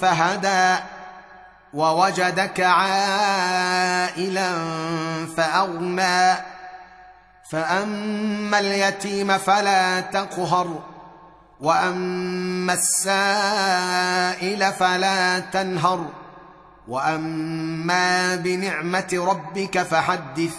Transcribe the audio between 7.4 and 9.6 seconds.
فأما اليتيم